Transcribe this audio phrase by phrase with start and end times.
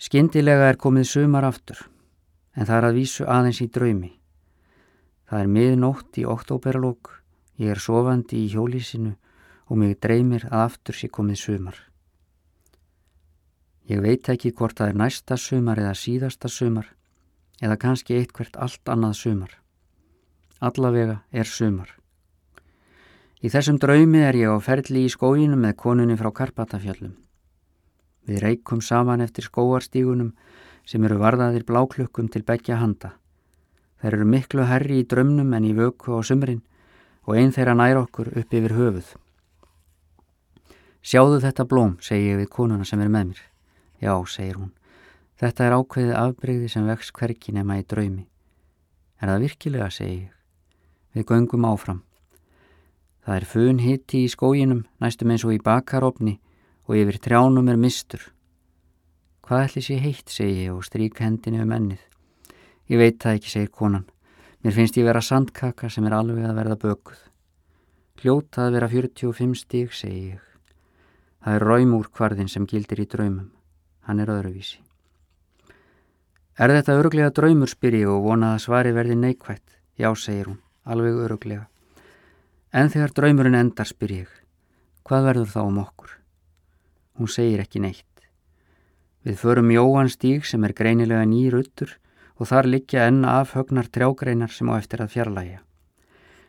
[0.00, 1.76] Skyndilega er komið sumar aftur,
[2.56, 4.14] en það er að vísu aðeins í draumi.
[5.28, 7.10] Það er miðnótt í oktoberlók,
[7.60, 9.12] ég er sofandi í hjólísinu
[9.68, 11.76] og mig dreymir að aftur sé komið sumar.
[13.92, 16.88] Ég veit ekki hvort það er næsta sumar eða síðasta sumar,
[17.60, 19.56] eða kannski eitthvert allt annað sumar.
[20.64, 21.92] Allavega er sumar.
[23.44, 27.18] Í þessum draumi er ég á ferli í skóinu með konunni frá Karpatafjöllum.
[28.28, 30.34] Við reikum saman eftir skóarstígunum
[30.88, 33.14] sem eru varðaðir bláklukkum til begja handa.
[34.00, 36.62] Þeir eru miklu herri í drömnum en í vöku á sumrin
[37.28, 39.14] og einn þeirra nær okkur upp yfir höfuð.
[41.00, 43.40] Sjáðu þetta blóm, segi ég við konuna sem er með mér.
[44.00, 44.72] Já, segir hún.
[45.40, 48.26] Þetta er ákveðið afbreyði sem vex hverki nema í draumi.
[49.20, 50.34] Er það virkilega, segi ég.
[51.16, 52.02] Við göngum áfram.
[53.24, 56.38] Það er fun hitti í skóginum, næstum eins og í bakarofni
[56.90, 58.22] og yfir trjánum er mistur.
[59.46, 62.00] Hvað ætli sé heitt, segi ég og strík hendinu um ennið.
[62.90, 64.08] Ég veit það ekki, segir konan.
[64.66, 67.20] Mér finnst ég vera sandkaka sem er alveg að verða bökuð.
[68.18, 70.42] Hljóta að vera 45 stíg, segi ég.
[71.46, 73.52] Það er raumúr kvarðin sem gildir í draumum.
[74.10, 74.82] Hann er öðruvísi.
[76.58, 79.78] Er þetta öruglega draumur, spyr ég og vona að svari verði neikvætt.
[79.94, 81.68] Já, segir hún, alveg öruglega.
[82.74, 84.40] En þegar draumurinn endar spyr ég,
[85.06, 86.19] hvað verður þá um okkur?
[87.20, 88.22] Hún segir ekki neitt.
[89.28, 91.90] Við förum Jóhann stíg sem er greinilega nýr uttur
[92.40, 95.58] og þar liggja enn af högnar trjágreinar sem á eftir að fjarlæga.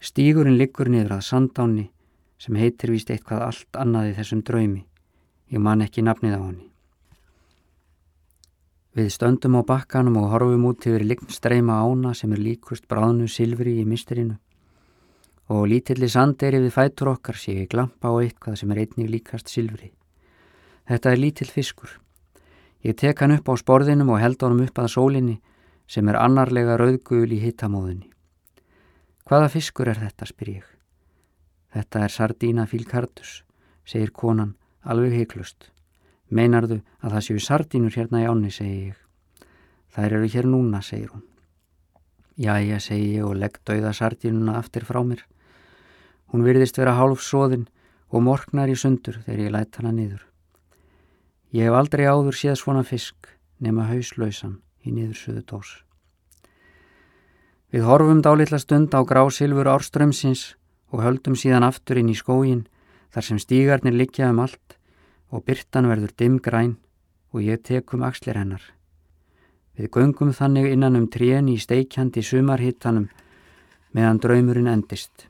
[0.00, 1.90] Stígurinn liggur niður að sandáni
[2.40, 4.86] sem heitir vist eitthvað allt annað í þessum draumi.
[5.52, 6.70] Ég man ekki nafnið á henni.
[8.96, 13.76] Við stöndum á bakkanum og horfum út yfir lignstreima ána sem er líkust bráðnu silfri
[13.82, 14.38] í misterinu
[15.52, 19.52] og lítilli sanderi við fætur okkar sé ég glampa á eitthvað sem er einnig líkast
[19.52, 19.92] silfri.
[20.84, 22.00] Þetta er lítill fiskur.
[22.84, 25.38] Ég tek hann upp á sporðinum og held honum upp að sólinni
[25.88, 28.10] sem er annarlega rauðgul í hittamóðunni.
[29.24, 30.66] Hvaða fiskur er þetta, spyr ég.
[31.72, 33.38] Þetta er sardína fílkardus,
[33.88, 34.52] segir konan
[34.84, 35.70] alveg heiklust.
[36.28, 39.00] Meinarðu að það séu sardínur hérna í áni, segi ég.
[39.96, 41.24] Þær eru hér núna, segir hún.
[42.36, 45.24] Jæja, segi ég og legg dauða sardínuna aftur frá mér.
[46.28, 47.68] Hún virðist vera hálf sóðin
[48.10, 50.33] og morgnar í sundur þegar ég lætt hana niður.
[51.54, 53.28] Ég hef aldrei áður séð svona fisk
[53.62, 55.68] nema hauslausan í niðursuðu dós.
[57.70, 60.56] Við horfum dálitla stund á grásilfur árströmsins
[60.90, 62.64] og höldum síðan aftur inn í skógin
[63.14, 64.74] þar sem stígarnir likja um allt
[65.30, 66.74] og byrtan verður dimm græn
[67.30, 68.62] og ég tekum axlir hennar.
[69.78, 73.06] Við göngum þannig innan um trén í steikjandi sumarhittanum
[73.94, 75.28] meðan draumurinn endist.